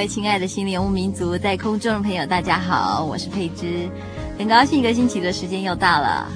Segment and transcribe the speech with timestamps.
[0.00, 3.86] 位亲爱的心灵游牧民族，在空中的朋友，大家好，我是佩芝，
[4.38, 6.26] 很高兴一个星期的时间又到了。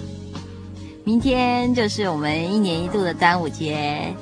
[1.03, 4.15] 明天就是我们一年一度的端午节。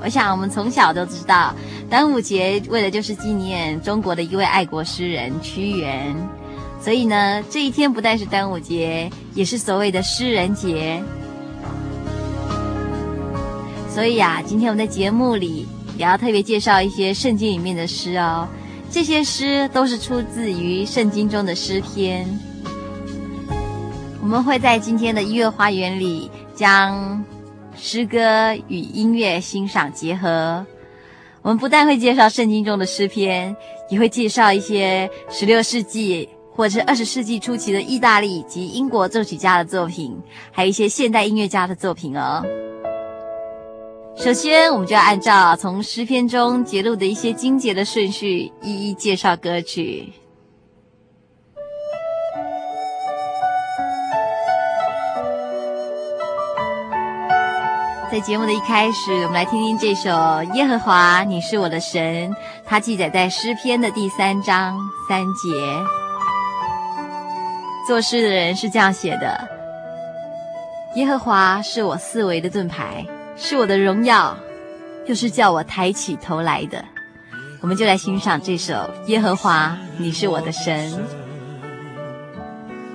[0.00, 1.52] 我想我们从小都知道，
[1.90, 6.14] 端午节为的就是纪念中国的一位爱国诗人屈原。
[6.80, 11.02] 所以呢，这一天不但是端午节，也是所谓的诗人节。
[13.92, 15.66] 所以啊，今天我们在节目里
[15.98, 18.46] 也要特别介绍一些圣经里面的诗哦。
[18.90, 22.26] 这些诗都是出自于圣经中的诗篇。
[24.22, 27.24] 我们会在今天的音乐花园里，将
[27.76, 30.64] 诗歌与音乐欣赏结合。
[31.42, 33.54] 我们不但会介绍圣经中的诗篇，
[33.88, 40.16] 也会介绍一些十六世纪或者是二十世纪初期的意大利及英国作曲家的作品，
[40.50, 42.42] 还有一些现代音乐家的作品哦。
[44.16, 50.12] 首先，我们就要按照从诗篇中节录的一些经节的顺序，一一介绍歌曲。
[58.10, 60.10] 在节目的一开始，我们来听听这首
[60.54, 62.30] 《耶和华，你是我的神》，
[62.64, 64.76] 它记载在诗篇的第三章
[65.08, 65.50] 三节。
[67.86, 69.46] 作诗的人是这样写的
[70.96, 73.04] ：“耶和华是我四围的盾牌。”
[73.38, 74.36] 是我的荣耀，
[75.06, 76.82] 又是叫我抬起头来的。
[77.60, 78.74] 我们就来欣赏这首
[79.06, 80.90] 《耶和华，你是我的神》。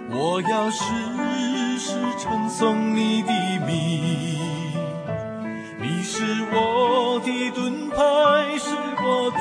[0.10, 0.84] 我要时
[1.78, 3.32] 时称颂你的
[3.66, 4.02] 名，
[5.80, 9.40] 你是我的盾牌，是我的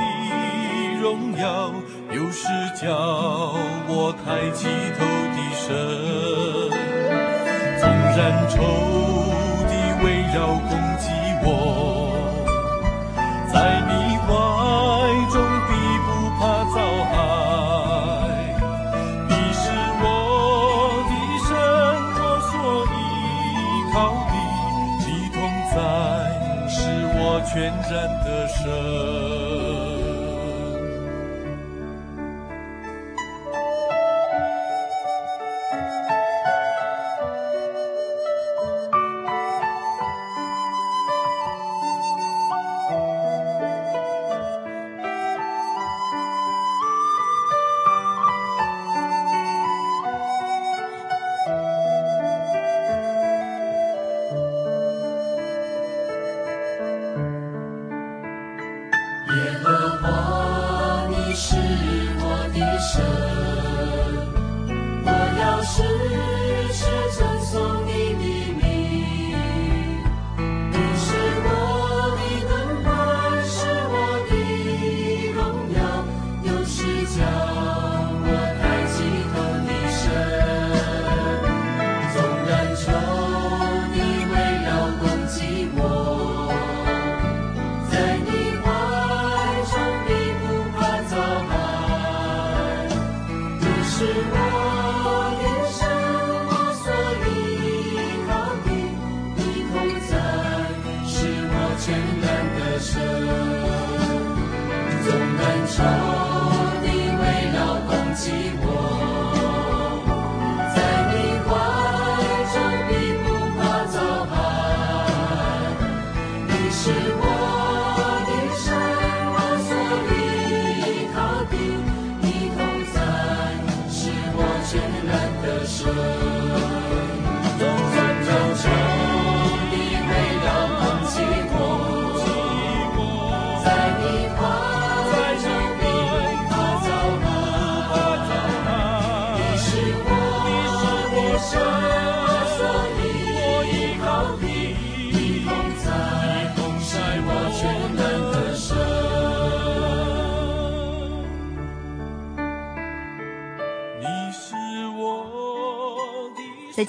[1.01, 1.73] 荣耀，
[2.13, 2.47] 又是
[2.81, 2.95] 叫
[3.89, 4.69] 我抬起
[4.99, 5.67] 头的神。
[7.81, 8.61] 纵然愁
[10.35, 11.09] 要攻击。
[11.43, 11.47] 我
[13.53, 13.93] 在你
[14.27, 14.29] 怀
[15.33, 15.35] 中
[15.67, 15.71] 必
[16.05, 16.09] 不
[16.39, 16.41] 怕
[16.75, 16.77] 遭
[17.11, 17.13] 害，
[19.29, 19.63] 你是
[20.03, 20.05] 我
[21.09, 21.13] 的
[21.49, 21.51] 神，
[22.15, 22.53] 我所
[22.87, 22.97] 依
[23.93, 23.95] 靠
[24.29, 24.33] 的，
[25.07, 25.37] 你同
[25.73, 25.75] 在
[26.69, 26.79] 是
[27.17, 27.51] 我全
[27.89, 27.91] 然
[28.23, 28.61] 的神。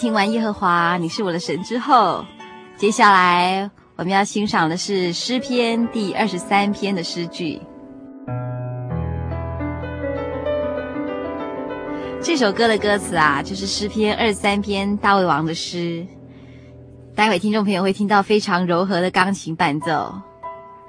[0.01, 2.25] 听完耶和华你是我的神之后，
[2.75, 7.61] 接下来我们要欣赏的是诗篇第二十三篇的诗句。
[12.19, 16.03] 这首歌的歌词啊，就是诗篇二十三篇大卫王的诗。
[17.13, 20.11] 待会听众朋友会听到非常柔和的钢琴伴奏，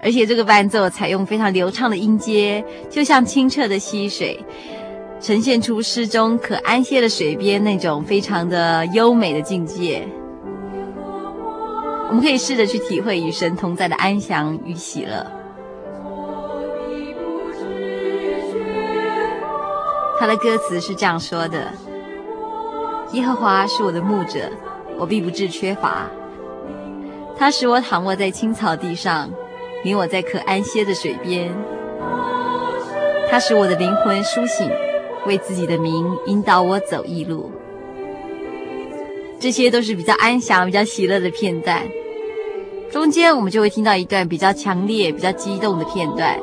[0.02, 4.42] 而且这个伴奏采用非常流畅的音阶，就像清澈的溪水，
[5.22, 10.06] 呈现出诗中可安歇的水边那种非常的优美的境界。
[12.08, 15.24] 我们可以试着去体会与神同在的安详与喜乐。
[20.18, 21.72] 他的歌词是这样说的
[23.14, 24.40] ：“耶和华是我的牧者。”
[24.98, 26.06] 我必不致缺乏，
[27.36, 29.28] 他使我躺卧在青草地上，
[29.82, 31.50] 领我在可安歇的水边。
[33.28, 34.70] 他使我的灵魂苏醒，
[35.26, 37.50] 为自己的名引导我走义路。
[39.38, 41.82] 这些都是比较安详、比较喜乐的片段。
[42.90, 46.38] 中间我们就会听到一段比较强烈、比较激动的片段。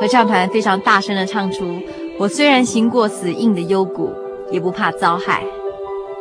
[0.00, 1.78] 合唱团非常大声地唱出
[2.18, 4.12] ：“我虽然行过死荫的幽谷，
[4.50, 5.44] 也不怕遭害。”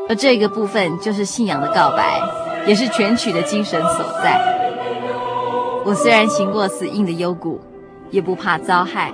[0.09, 2.21] 而这个部分就是信仰的告白，
[2.65, 4.41] 也是全曲的精神所在。
[5.85, 7.62] 我虽然行过死荫的幽谷，
[8.09, 9.13] 也不怕遭害。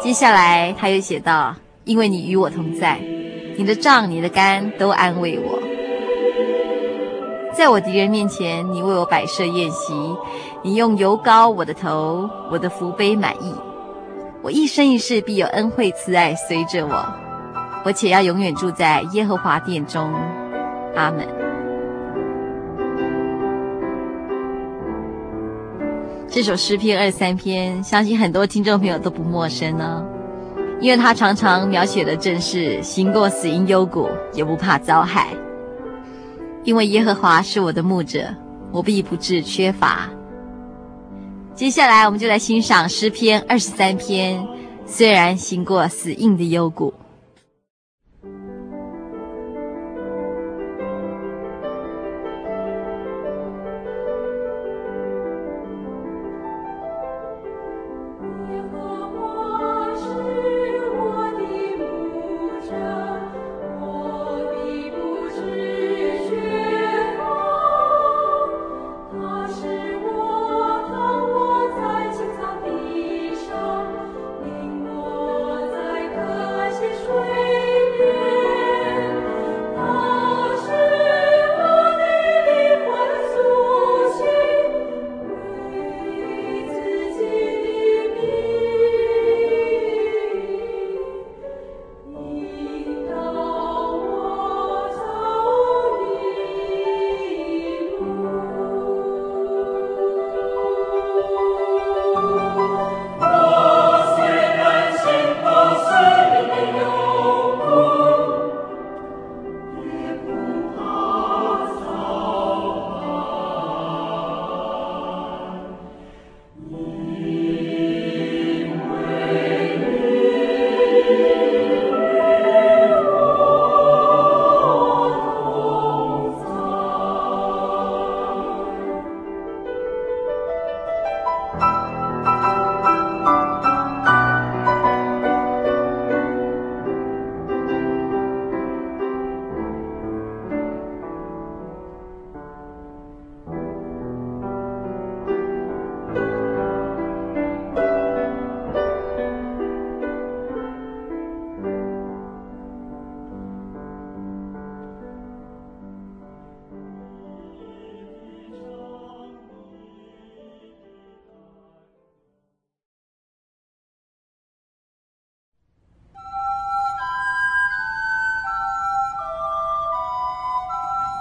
[0.00, 1.54] 接下来他又写道
[1.84, 2.98] ：“因为你与我同在，
[3.56, 5.58] 你的杖、你的竿都安慰我。
[7.54, 9.92] 在我敌人面前，你为我摆设宴席，
[10.62, 13.52] 你用油膏我的头，我的福杯满溢。”
[14.40, 17.04] 我一生一世必有恩惠慈爱随着我，
[17.84, 20.12] 我且要永远住在耶和华殿中。
[20.94, 21.37] 阿门。
[26.30, 30.04] 这首诗篇二十三篇，相信很多听众朋友都不陌生呢，
[30.78, 35.28] 因为他常常描写的正是行过死荫幽谷，也不怕遭害，
[36.64, 38.28] 因为耶和华是我的牧者，
[38.70, 40.06] 我必不致缺乏。
[41.54, 44.46] 接下来，我们就来欣赏诗篇二十三篇。
[44.84, 46.92] 虽然行过死荫的幽谷。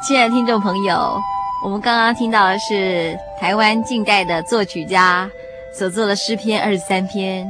[0.07, 1.21] 亲爱的听众朋友，
[1.61, 5.29] 我们刚刚听到的是台湾近代的作曲家
[5.77, 7.45] 所作的诗篇二十三篇。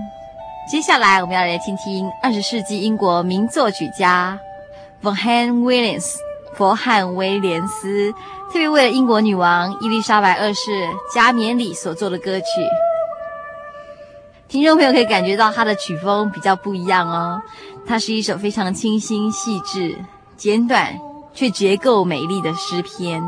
[0.67, 4.39] 接下来，我们要来听听二十世纪英国名作曲家
[5.03, 6.15] Vaughan Williams
[6.55, 8.11] 佛汉威廉斯
[8.51, 10.71] 特别为了英国女王伊丽莎白二世
[11.13, 12.45] 加冕礼所作的歌曲。
[14.47, 17.39] 听众朋友可以感觉到它的曲风比较不一样哦，
[17.85, 19.95] 它是一首非常清新细致、
[20.35, 20.97] 简短。
[21.37, 23.21] 却结构美丽的诗篇，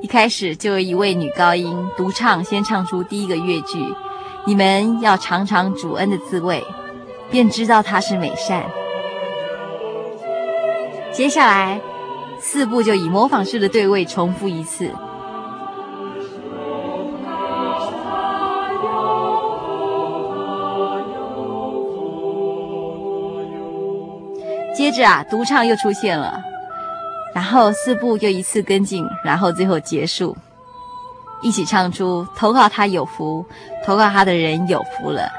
[0.00, 3.78] 一开始就有一位女高音独唱，先唱出第一个乐句
[4.44, 6.66] ：“你们要尝尝主恩的滋味。”
[7.30, 8.68] 便知道他是美善。
[11.12, 11.80] 接下来
[12.40, 14.92] 四部就以模仿式的对位重复一次。
[24.90, 26.42] 接着啊，独唱又出现了，
[27.34, 30.34] 然后四部又一次跟进，然后最后结束，
[31.42, 33.44] 一起唱出“投靠他有福，
[33.84, 35.30] 投靠他的人有福了”。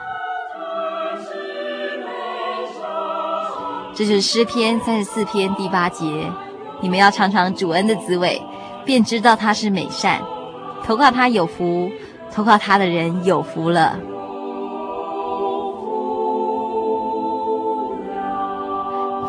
[3.96, 6.32] 这是诗篇三十四篇第八节，
[6.80, 8.40] 你们要尝尝主恩的滋味，
[8.86, 10.22] 便知道他是美善。
[10.86, 11.90] 投靠他有福，
[12.32, 13.98] 投靠他的人有福了。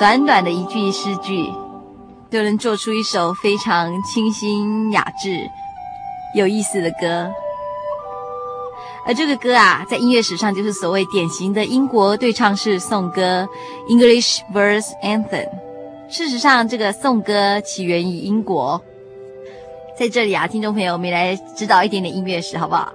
[0.00, 1.52] 短短的一句诗句，
[2.30, 5.46] 就能做出一首非常清新雅致、
[6.34, 7.30] 有意思的歌。
[9.06, 13.46] 而这个歌啊，在音乐史上就是所谓典型的英国对唱式颂歌
[13.90, 15.46] （English Verse Anthem）。
[16.08, 18.80] 事实上，这个颂歌起源于英国。
[19.98, 22.90] 在这里啊，听众朋友，我们来指导一点点音乐史，好不好？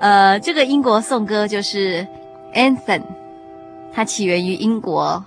[0.00, 2.06] 呃，这个英国颂歌就是
[2.54, 3.02] Anthem，
[3.92, 5.22] 它起源于英国。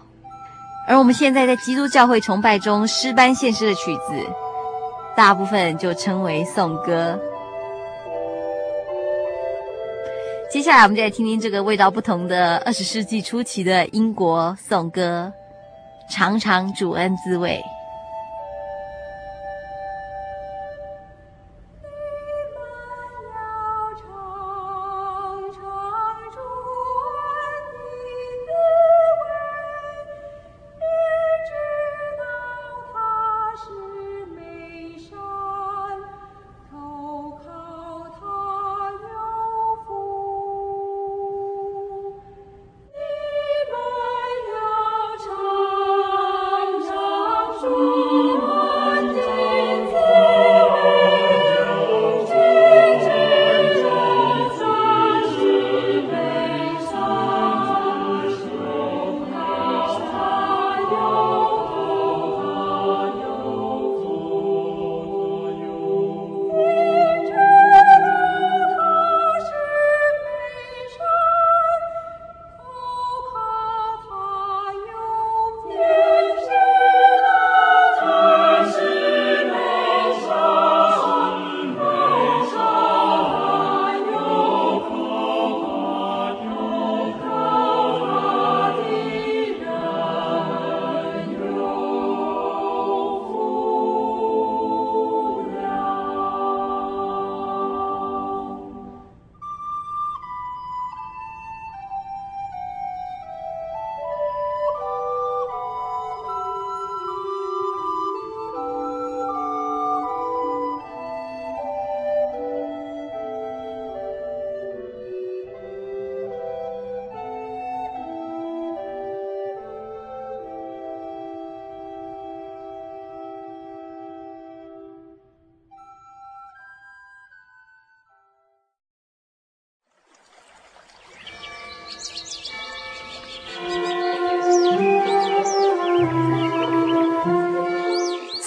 [0.90, 4.26] 而我们现在在基督教会崇拜中诗班献诗的曲子，
[5.16, 7.18] 大部分就称为颂歌。
[10.50, 15.32] 接下来，我们就来听听这个味道不同的二十世纪初期的英国颂歌，
[16.10, 17.62] 尝尝主恩滋味。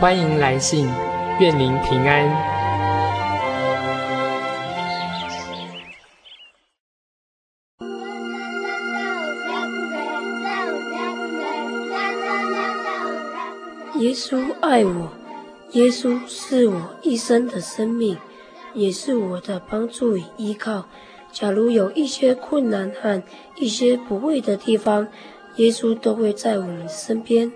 [0.00, 0.86] 欢迎来信，
[1.40, 2.26] 愿您平安。
[13.98, 15.08] 耶稣爱我，
[15.72, 18.18] 耶稣是我一生的生命，
[18.74, 20.86] 也是我的帮助与依靠。
[21.32, 23.22] 假如有一些困难和
[23.56, 25.08] 一些不会的地方，
[25.56, 27.50] 耶稣都会在我们身边。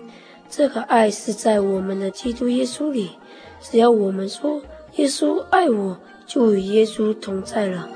[0.49, 3.11] 这个爱是在我们的基督耶稣里，
[3.61, 4.61] 只要我们说
[4.95, 7.87] 耶稣爱我，就与耶稣同在了。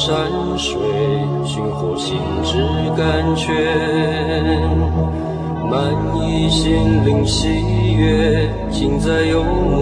[0.00, 0.16] 山
[0.56, 0.80] 水，
[1.44, 2.56] 寻获心之
[2.96, 3.52] 甘泉，
[5.68, 9.79] 满溢心灵喜悦，尽在游牧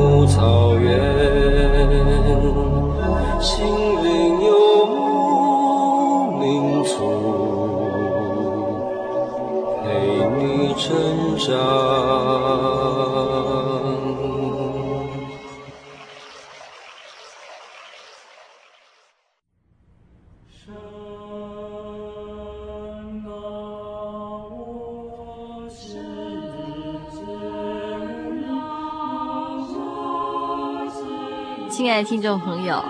[31.71, 32.85] 亲爱的听众朋友，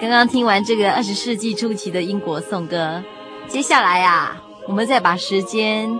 [0.00, 3.02] 刚刚听完这个二十世纪初期的英国颂歌，
[3.48, 5.90] 接下来啊，我们再把时间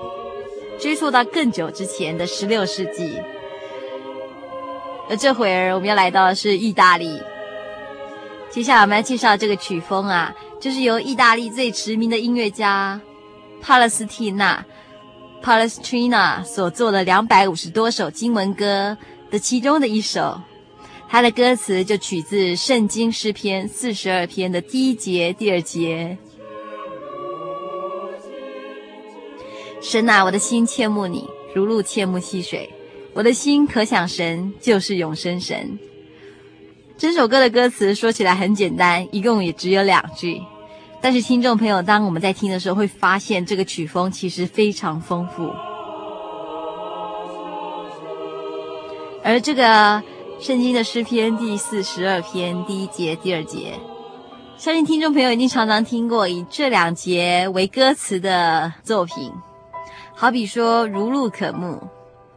[0.79, 3.19] 追溯到更久之前的十六世纪。
[5.09, 7.21] 而这会儿我们要来到的是意大利。
[8.49, 13.01] 接下来我们要介绍这个曲风啊，就是由意大利最驰名的音乐家
[13.63, 14.63] 帕勒斯蒂纳
[15.43, 18.97] （Palestrina） 所作的两百五十多首经文歌
[19.31, 20.39] 的其中的一首。
[21.09, 26.17] 它的歌词就取自《圣经诗篇》四十二篇的第一节、第二节。
[29.81, 32.71] 神啊，我的心切慕你，如鹿切慕溪水。
[33.15, 35.79] 我的心可想神，就是永生神。
[37.01, 40.43] 这首歌的歌词说起来很简单，一共也只有两句。
[41.01, 45.51] 但是听众朋友，当我们在听的时候，会发现这个曲风其实非常丰富。
[49.25, 50.03] 而这个。
[50.41, 53.75] 圣经的诗篇第四十二篇第一节、第二节，
[54.57, 59.31] 相信听众朋友已经常常听过以这两节为歌词的作品，
[60.15, 61.79] 好比说“如鹿可慕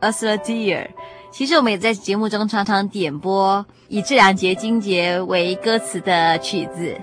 [0.01, 0.89] ”，“as a deer”。
[1.33, 6.95] 其实我们也在节目中常常点播以这两节经节为歌词的曲子。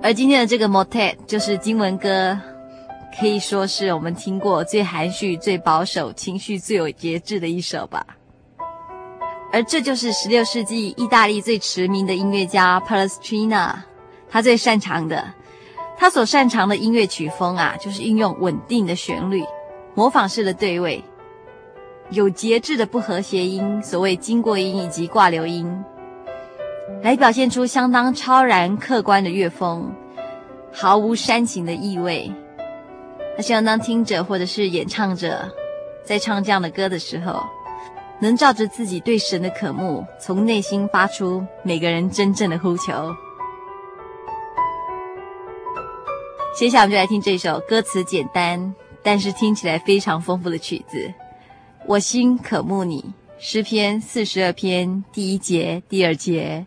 [0.00, 2.38] 而今天的这个 motet 就是经文歌，
[3.18, 8.06] 可以说是我们听过最含蓄、最保守、情绪最有节制的一首吧。
[9.52, 13.74] 而这就是十六世纪意大利最驰名的音乐家 Palestrina，
[14.30, 15.34] 他最擅长的，
[15.98, 19.42] 他所擅长的音乐曲风啊，就是运用稳定的旋律、
[19.96, 21.02] 模仿式的对位、
[22.10, 25.84] 有节制的不和谐音，所谓经过音以及挂留音，
[27.02, 29.92] 来表现出相当超然客观的乐风，
[30.72, 32.32] 毫无煽情的意味。
[33.36, 35.52] 他希望当听者或者是演唱者
[36.02, 37.42] 在唱这样的歌的时候。
[38.20, 43.14] 能照着自己对神的渴慕，从内心发出每个人真正的呼求。
[46.58, 50.98] 接下来我们就来听这首歌词简单，但是听起来非常丰富的曲子
[51.88, 53.00] 《我心渴慕你》，
[53.38, 56.66] 诗篇四十二篇第一节、第二节。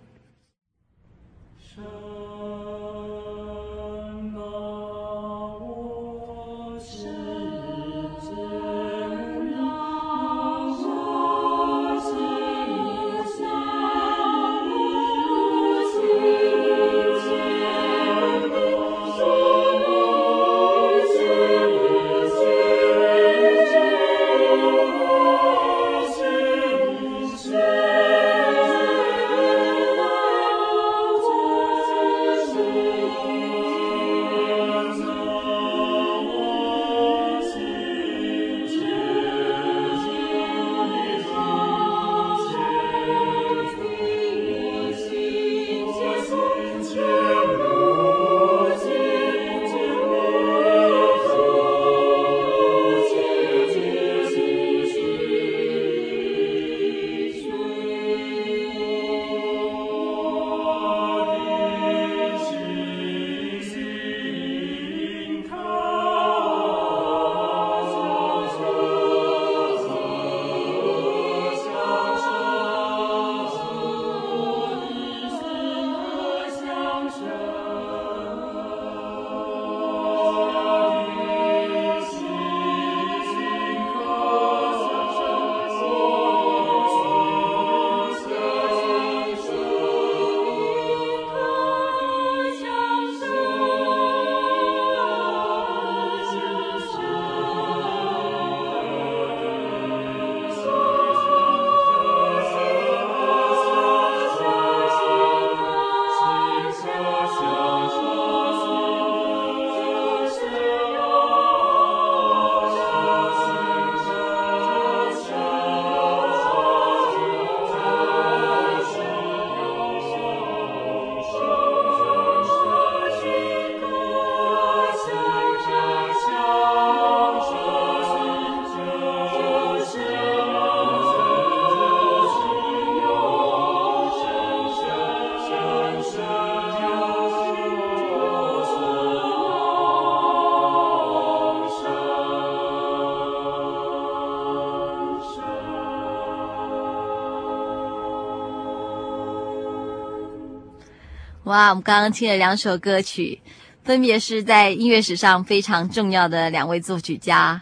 [151.52, 153.42] 哇，我们刚刚听了两首歌曲，
[153.84, 157.62] 分别是在音乐史上非常重要的两位作曲家，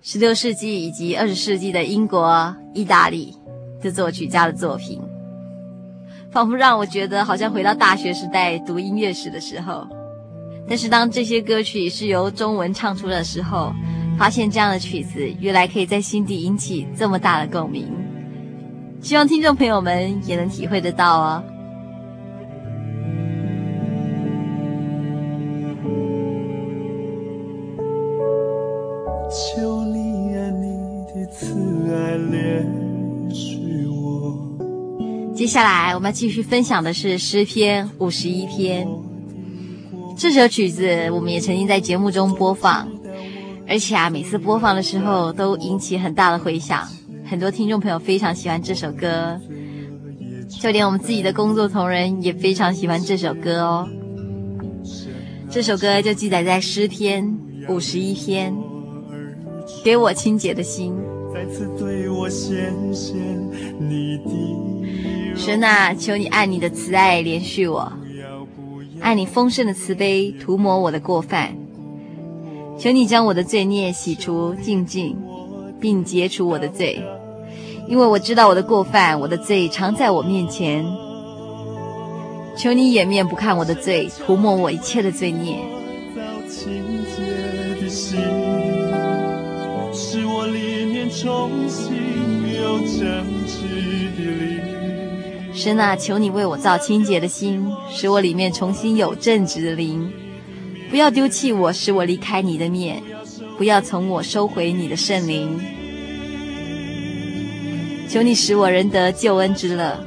[0.00, 3.36] 十六世纪以及二十世纪的英国、意大利
[3.82, 4.98] 的作曲家的作品，
[6.32, 9.86] 仿佛让我觉得好像回到大学时代读音乐史的时候。
[10.66, 13.70] 但是当这些歌曲是由中文唱出的时候，
[14.16, 17.86] 发现这样的曲子原来可以在心底引起这么大的共鸣。
[19.02, 21.44] 希望听众朋友们也能体会得到哦。
[31.36, 31.52] 此
[31.92, 32.64] 爱恋
[33.28, 38.86] 是我接下来我们要继续分享的是诗篇五十一篇。
[40.16, 42.88] 这首曲子我们也曾经在节目中播放，
[43.68, 46.86] 而且啊，每次播放的时候都引起很大的回响。
[47.24, 49.36] 很多听众朋友非常喜欢这首歌，
[50.48, 53.88] 就连我们自己的工作同仁也非常喜欢这首歌哦。
[55.50, 57.36] 这首歌就记载在诗篇
[57.68, 58.54] 五十一篇，
[59.84, 60.94] 给我清洁的心。
[65.36, 67.92] 神啊，求你按你的慈爱怜恤我，
[69.00, 71.56] 按你丰盛的慈悲涂抹我的过犯，
[72.78, 75.16] 求你将我的罪孽洗除净尽。
[75.80, 77.02] 并解除我的罪，
[77.86, 80.82] 因为我知道我的过犯，我的罪常在我面前。
[82.56, 85.58] 求你掩面不看我的罪，涂抹我一切的罪孽。
[95.54, 100.12] 神啊，求你为我造清洁的心，使我里面重新有正直的灵。
[100.90, 103.02] 不要丢弃我，使我离开你的面。
[103.56, 105.58] 不要从我收回你的圣灵，
[108.08, 110.04] 求你使我仍得救恩之乐，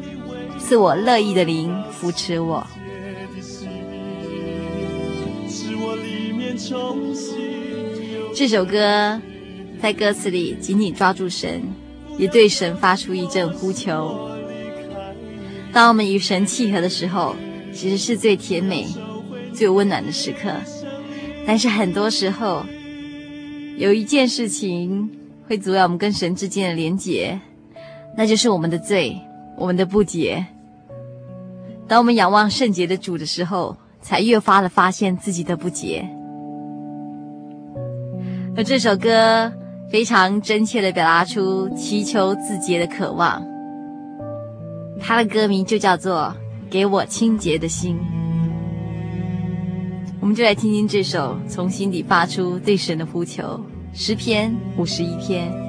[0.59, 2.67] 赐我乐意的灵扶持我。
[8.35, 9.19] 这首歌
[9.81, 11.61] 在歌词里紧紧抓住神，
[12.17, 14.29] 也对神发出一阵呼求。
[15.71, 17.35] 当我们与神契合的时候，
[17.71, 18.87] 其实是最甜美、
[19.53, 20.49] 最温暖的时刻。
[21.45, 22.65] 但是很多时候，
[23.77, 25.09] 有一件事情
[25.47, 27.39] 会阻碍我们跟神之间的连结，
[28.17, 29.15] 那就是我们的罪，
[29.55, 30.43] 我们的不洁。
[31.87, 36.05] 当我们仰望圣洁的主的时候，才越发的发现自己的不洁。
[38.55, 39.53] 而这首歌
[39.89, 43.41] 非常真切的表达出祈求自洁的渴望，
[44.99, 46.33] 他的歌名就叫做
[46.69, 47.95] 《给我清洁的心》。
[50.19, 53.59] 我们就来听听这首从心底发出对神的呼求，
[53.93, 55.66] 十篇五十一篇。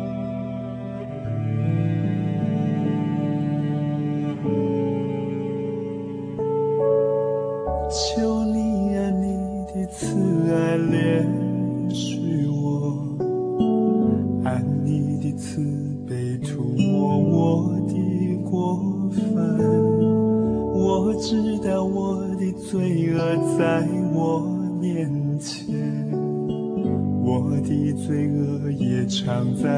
[29.45, 29.78] 也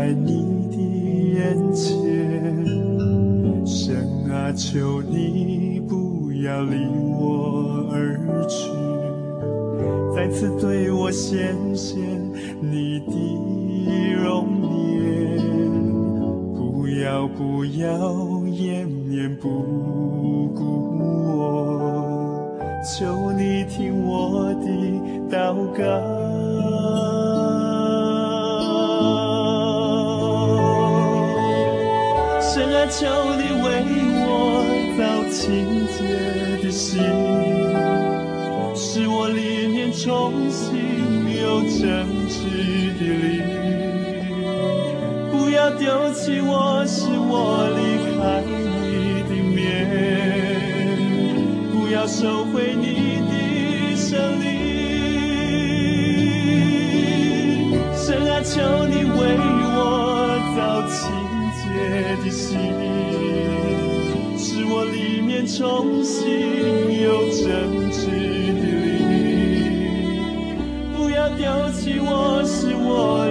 [65.57, 68.63] 重新有真挚的
[69.09, 70.55] 你。
[70.97, 73.27] 不要丢弃我，是我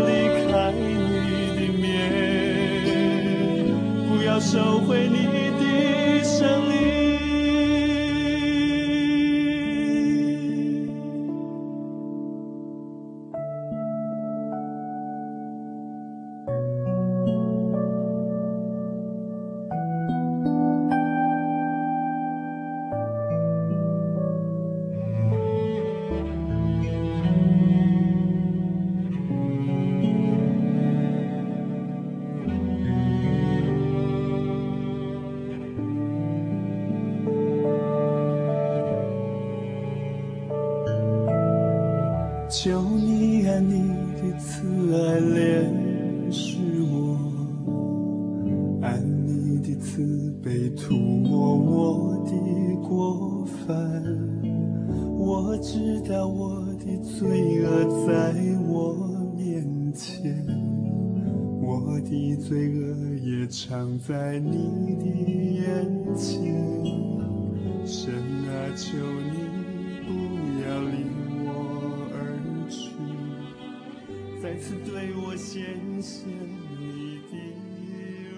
[76.09, 76.25] 显现
[76.71, 77.33] 你的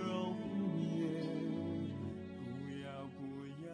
[0.03, 0.35] 容
[0.83, 0.99] 颜，
[2.43, 2.43] 不
[2.83, 3.19] 要不
[3.63, 3.71] 要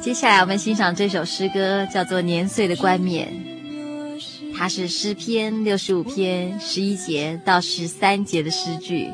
[0.00, 3.28] 接下来我们欣赏这首诗歌，叫做《年岁的冠冕》，
[4.56, 9.08] 它是诗篇六十五篇十一节到十三节的诗句。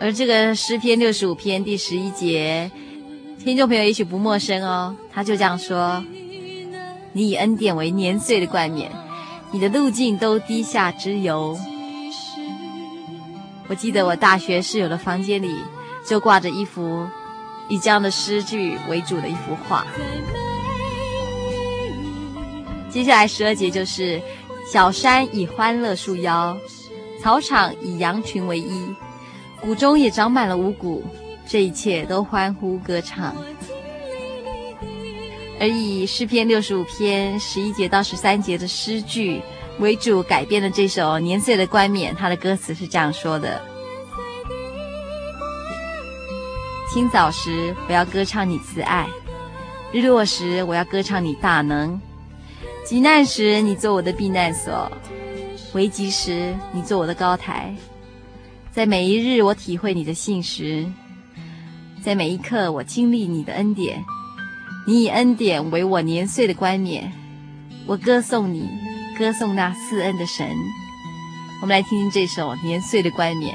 [0.00, 2.70] 而这个诗篇六十五篇第十一节，
[3.42, 6.04] 听众朋友也许不陌生哦，他就这样说
[7.12, 8.90] ：“你以恩典为年岁的冠冕，
[9.52, 11.58] 你的路径都低下之油。”
[13.68, 15.50] 我记得我大学室友的房间里
[16.06, 17.06] 就挂着一幅。
[17.68, 19.84] 以这样的诗句为主的一幅画。
[22.88, 24.22] 接下来十二节就是：
[24.72, 26.56] 小山以欢乐束腰，
[27.20, 28.94] 草场以羊群为衣，
[29.60, 31.04] 谷中也长满了五谷，
[31.48, 33.34] 这一切都欢呼歌唱。
[35.58, 39.42] 而以诗篇六十五篇十一节到十三节的诗句
[39.80, 43.60] 为主改编的这首《年岁的冠冕》，它的歌词是这样说的。
[46.96, 49.04] 清早时，我要歌唱你慈爱；
[49.92, 52.00] 日落时，我要歌唱你大能。
[52.86, 54.90] 急难时，你做我的避难所；
[55.74, 57.76] 危急时，你做我的高台。
[58.72, 60.90] 在每一日，我体会你的信实；
[62.02, 64.02] 在每一刻，我经历你的恩典。
[64.86, 67.12] 你以恩典为我年岁的冠冕，
[67.86, 68.70] 我歌颂你，
[69.18, 70.48] 歌颂那赐恩的神。
[71.60, 73.54] 我们来听听这首《年岁的冠冕》。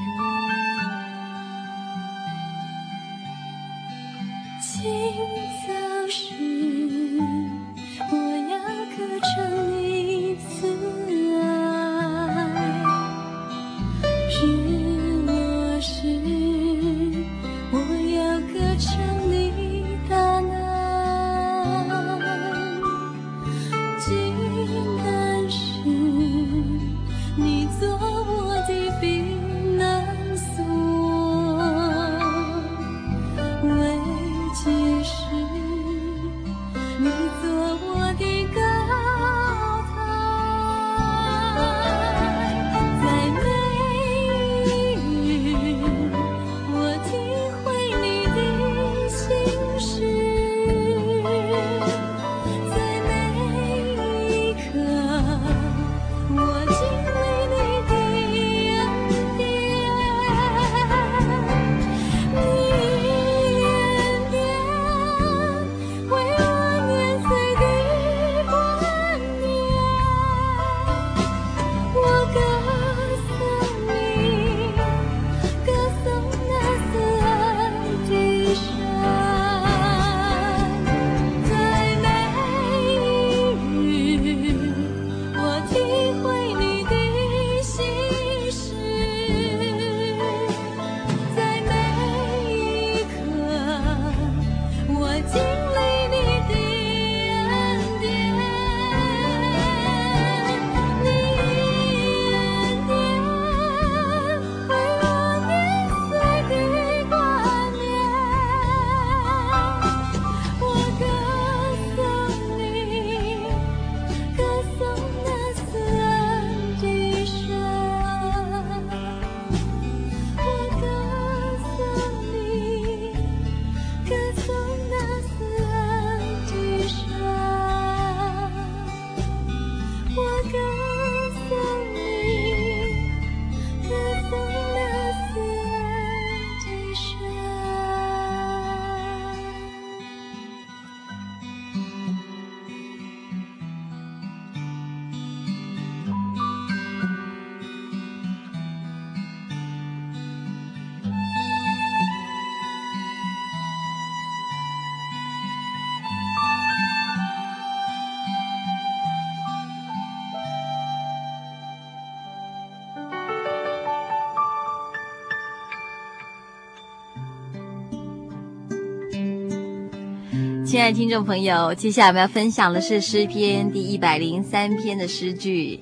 [170.71, 175.77] 亲爱的听众朋友，接下来我们要分享的是诗篇第一百零三篇的诗句，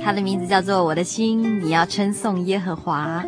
[0.00, 3.24] 它的名字叫做《我的心，你要称颂耶和华》。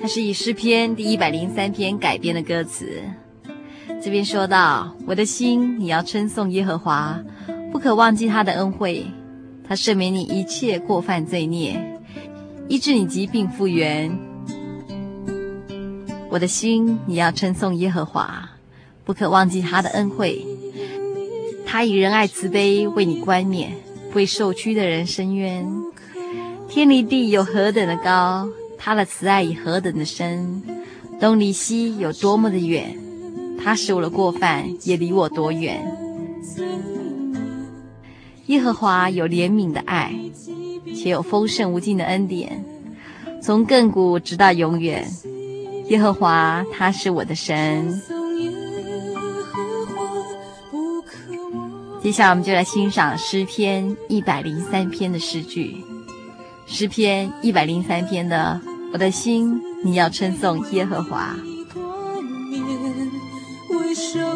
[0.00, 3.02] 它是以诗篇第一百零三篇改编的歌词。
[4.00, 7.20] 这边说到：“我的心，你要称颂耶和华，
[7.72, 9.04] 不可忘记他的恩惠，
[9.66, 11.76] 他赦免你一切过犯罪孽，
[12.68, 14.16] 医治你疾病复原。
[16.30, 18.45] 我的心，你要称颂耶和华。”
[19.06, 20.44] 不可忘记他的恩惠，
[21.64, 23.70] 他以仁爱慈悲为你冠冕，
[24.14, 25.64] 为受屈的人伸冤。
[26.68, 30.60] 天离地有何等的高，他的慈爱以何等的深。
[31.20, 32.98] 东离西有多么的远，
[33.62, 35.80] 他使我的过犯也离我多远。
[38.46, 40.12] 耶和华有怜悯的爱，
[40.96, 42.64] 且有丰盛无尽的恩典，
[43.40, 45.08] 从亘古直到永远。
[45.86, 48.02] 耶和华他是我的神。
[52.06, 55.84] 接下来，我们就来欣赏诗篇一百零三篇的诗句。
[56.64, 58.60] 诗篇一百零三篇的，
[58.92, 61.34] 我的心，你要称颂耶和华。
[63.70, 64.35] 为什么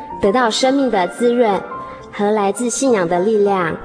[0.21, 1.59] 得到生命的滋润
[2.11, 3.75] 和来自信仰的力量。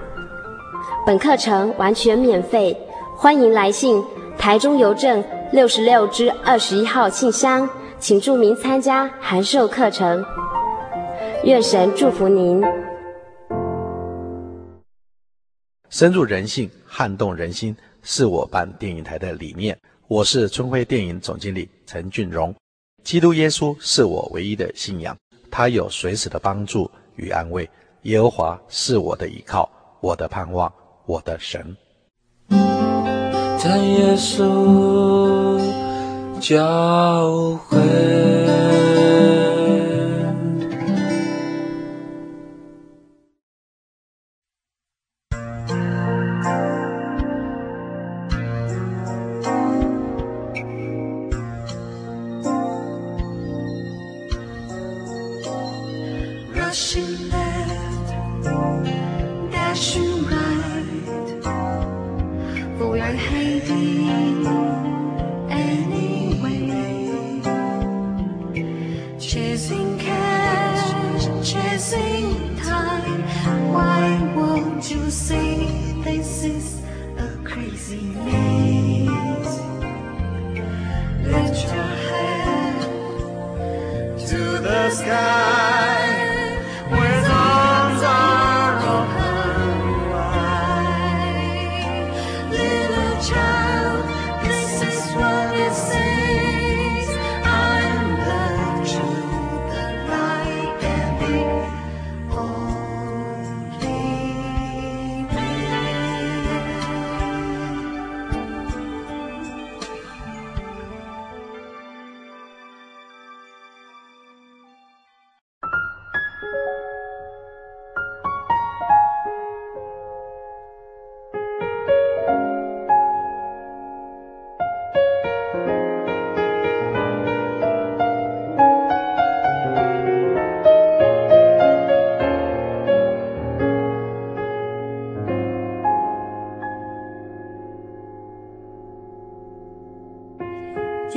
[1.06, 2.78] 本课程完全免费，
[3.16, 4.04] 欢迎来信
[4.36, 7.68] 台中邮政六十六支二十一号信箱，
[7.98, 10.22] 请注明参加函授课程。
[11.44, 12.62] 愿神祝福您。
[15.88, 19.78] 深入人性，撼动人心，是我办电影台的理念。
[20.08, 22.54] 我是春晖电影总经理陈俊荣。
[23.02, 25.16] 基督耶稣是我唯一的信仰。
[25.56, 27.66] 他有随时的帮助与安慰，
[28.02, 29.66] 耶和华是我的依靠，
[30.00, 30.70] 我的盼望，
[31.06, 31.74] 我的神。
[32.50, 35.58] 在耶稣
[36.38, 38.65] 教会。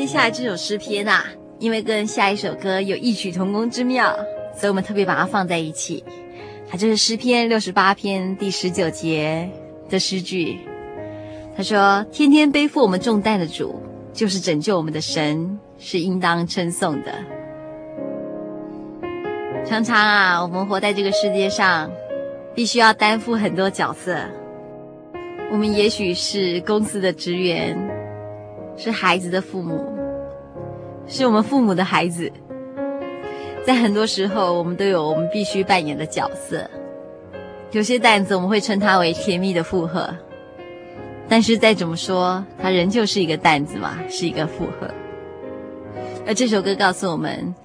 [0.10, 1.24] 下来这首诗篇啊，
[1.60, 4.12] 因为跟下一首歌有异曲同工之妙，
[4.58, 6.04] 所以我们特别把它放在一起。
[6.68, 9.48] 它就是诗篇六十八篇第十九节
[9.88, 10.58] 的诗句。
[11.56, 13.80] 他说：“天天背负我们重担的主，
[14.12, 17.14] 就是拯救我们的神，是应当称颂的。”
[19.64, 21.88] 常常啊，我们活在这个世界上，
[22.56, 24.18] 必须要担负很多角色。
[25.52, 27.78] 我们也许是公司的职员，
[28.76, 29.99] 是孩子的父母。
[31.12, 32.32] 是我们父母的孩子，
[33.66, 36.70] 在很多时候，我们都有我们必须扮演的角色。
[37.72, 40.16] 有些担子我们会称它为甜蜜的负荷，
[41.28, 44.88] 但是再怎么说，它仍旧是一个担子嘛，是一个负荷。
[46.28, 47.56] 而这首歌告诉我们，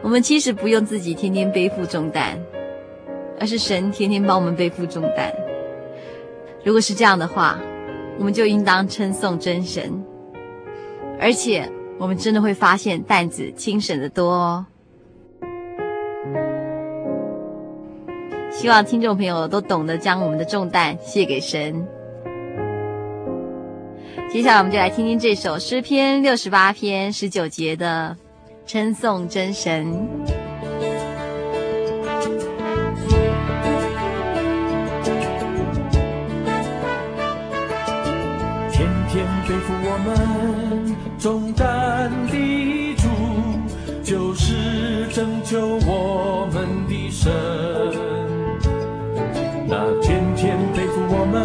[0.00, 2.38] 我们其实不用自己天天背负重担，
[3.40, 5.32] 而是神天天帮我们背负重担。
[6.62, 7.58] 如果是这样的话，
[8.16, 9.92] 我们就应当称颂真神，
[11.20, 11.68] 而且。
[11.98, 14.66] 我们真的会发现担子轻省的多哦。
[18.50, 21.86] 希望听众朋友都懂得将我们的重担卸给神。
[24.30, 28.16] 接下来，我们就来听听这首诗篇六十八篇十九节的
[28.66, 29.84] 称颂真神。
[38.70, 40.41] 天天背负我们
[41.22, 43.06] 重担的主，
[44.02, 47.30] 就是拯救我们的神。
[49.68, 51.40] 那天天背负我们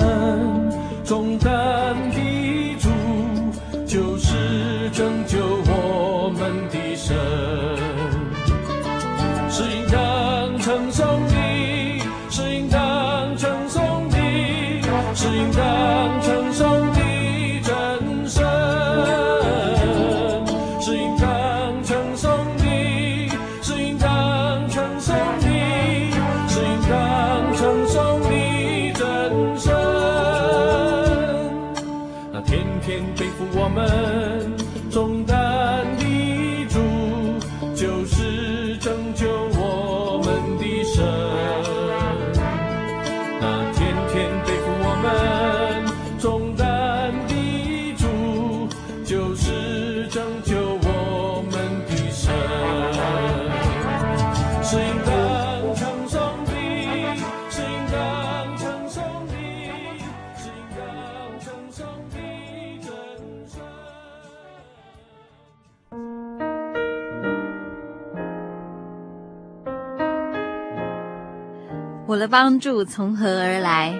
[72.27, 73.97] 帮助从何而来？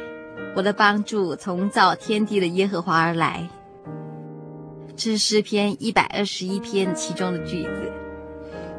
[0.56, 3.48] 我的帮助从造天地的耶和华而来。
[4.96, 7.92] 这是诗篇一百二十一篇其中的句子。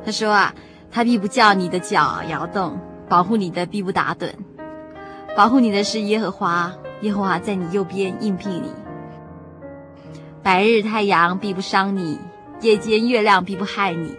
[0.04, 0.54] 他说啊，
[0.90, 2.78] 他必不叫你的脚摇动，
[3.08, 4.32] 保护你的必不打盹。
[5.36, 6.72] 保护你的是耶和华，
[7.02, 8.72] 耶和华在你右边应庇你。
[10.42, 12.18] 白日太阳必不伤你，
[12.60, 14.16] 夜间月亮必不害你。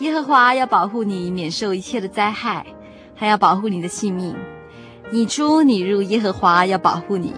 [0.00, 2.66] 耶和华要保护你免受一切的灾害。
[3.14, 4.34] 还要保护你的性命，
[5.14, 7.34] 你出你入，耶和华要保护你，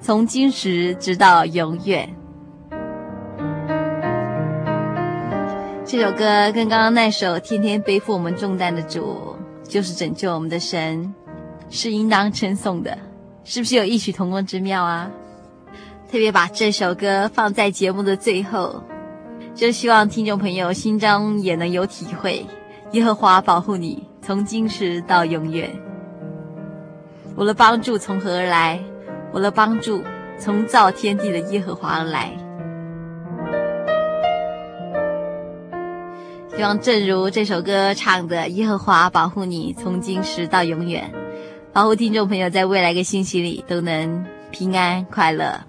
[0.00, 2.08] 从今时直到永远。
[5.84, 11.12] 这首歌跟刚刚那首天天背负我们重担的主，就是拯救我们的神，
[11.68, 12.96] 是应当称颂的，
[13.42, 15.10] 是不是有异曲同工之妙啊？
[16.08, 18.80] 特别把这首歌放在节目的最后，
[19.52, 22.46] 就希望听众朋友心中也能有体会，
[22.92, 24.06] 耶和华保护你。
[24.22, 25.68] 从今时到永远，
[27.36, 28.80] 我的帮助从何而来？
[29.30, 30.02] 我的帮助
[30.38, 32.32] 从造天地的耶和华而来。
[36.56, 41.12] 希望正如这首歌唱的，耶和华保护你，从今时到永远，
[41.74, 45.60] 保护听众朋友在未来一个星期里都能平安快乐。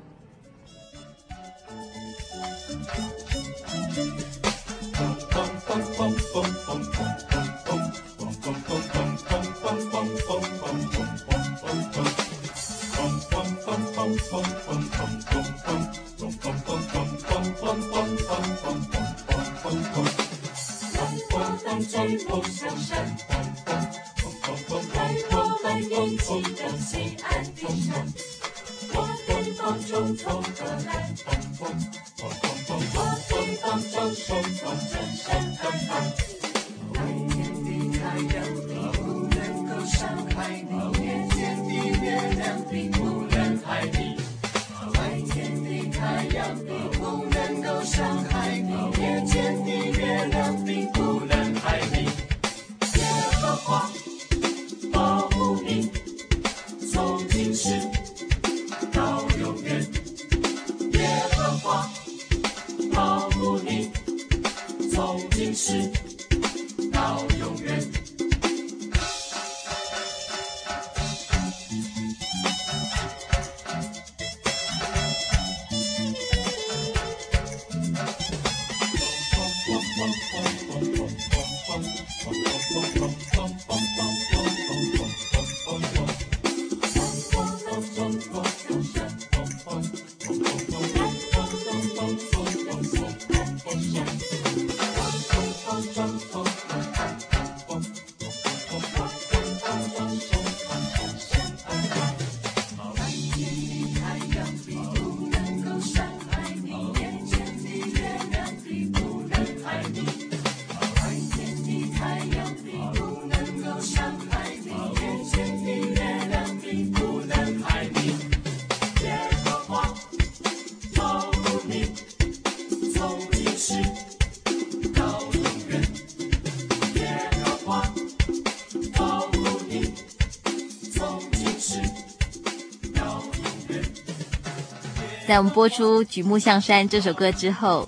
[135.28, 137.86] 在我们播出《举目向山》这首歌之后，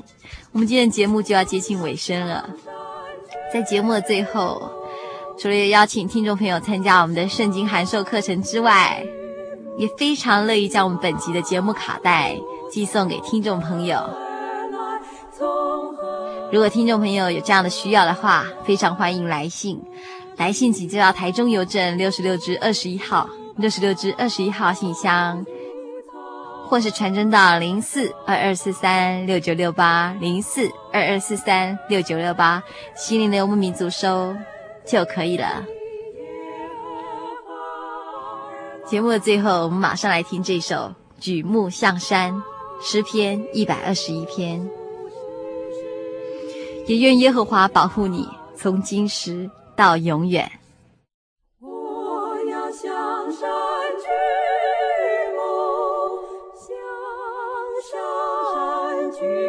[0.51, 2.49] 我们今天的节目就要接近尾声了。
[3.53, 4.69] 在节目的最后，
[5.39, 9.01] 除了邀请听众朋友参加我们的圣经函授课程之外，
[9.77, 12.37] 也非常乐意将我们本集的节目卡带
[12.69, 14.03] 寄送给听众朋友。
[16.51, 19.81] 如果听众朋友有这样的需要的话，非常欢迎来信。
[20.35, 25.45] 来信请寄到台中邮政六十六支二十一号六十六支二十一号信箱，
[26.69, 32.61] 或是传真到零四二二四三六九六八零四二二四三六九六八，
[32.95, 34.35] 心灵的游牧民族收
[34.85, 35.65] 就可以了。
[38.85, 40.75] 节目的最后，我们马上来听这首
[41.19, 42.33] 《举目向山》
[42.81, 44.69] 诗篇一百二十一篇。
[46.85, 50.58] 也愿耶和华保护你，从今时到永远。
[59.19, 59.48] 向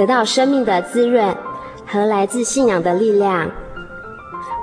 [0.00, 1.36] 得到生命的滋润
[1.86, 3.46] 和来自信仰的力量。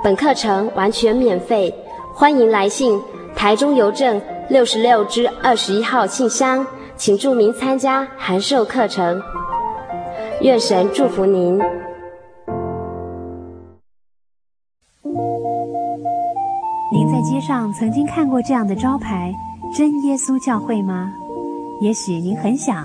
[0.02, 1.72] 本课程完全免费，
[2.12, 3.00] 欢迎来信
[3.36, 6.66] 台中邮政六十六支二十一号信箱，
[6.96, 9.22] 请注明参加函授课程。
[10.40, 11.56] 愿神祝福您。
[16.92, 19.32] 您在街上曾经看过这样的招牌
[19.72, 21.12] “真耶稣教会”吗？
[21.80, 22.84] 也许您很想，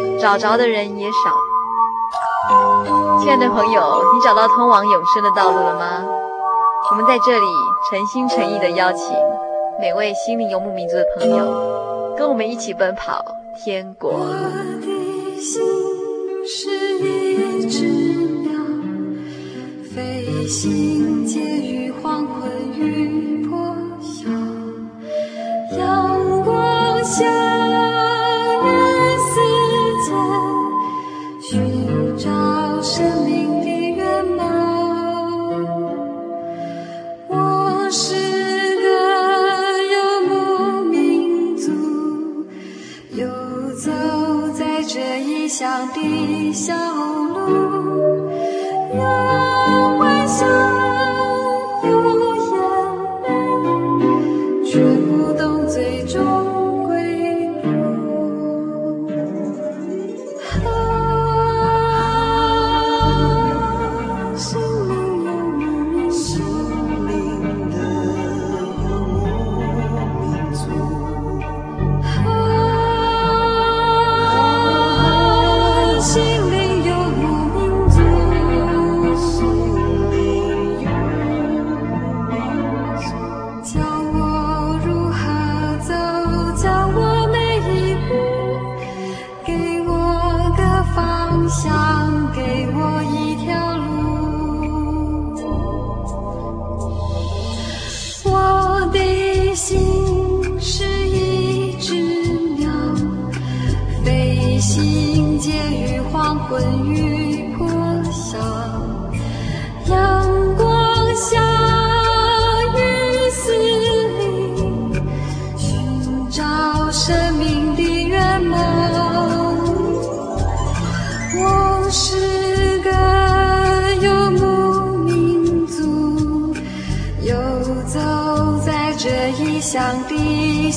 [0.21, 1.35] 找着的人也少。
[3.19, 6.05] 亲爱的朋友，你找到通往永生的道路了吗？
[6.91, 7.45] 我们在这里
[7.89, 9.07] 诚心诚意地邀请
[9.79, 13.25] 每位心灵游牧民族的朋友，跟我们一起奔跑
[13.65, 14.11] 天国。
[14.11, 14.27] 我
[14.81, 15.59] 的心
[16.45, 16.69] 是
[16.99, 17.87] 一只
[18.43, 18.51] 鸟，
[19.95, 24.29] 飞行介于黄昏与破晓，
[25.77, 27.50] 阳光下。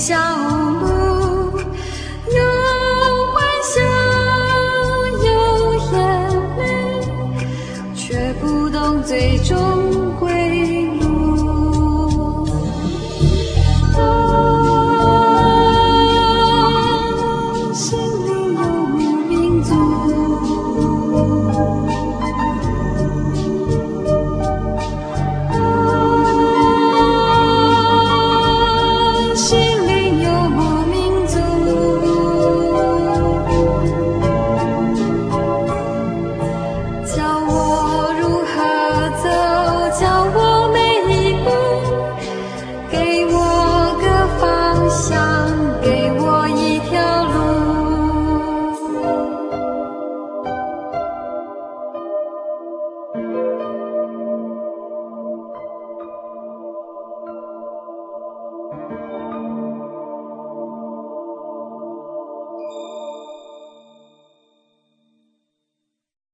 [0.04, 0.43] 笑。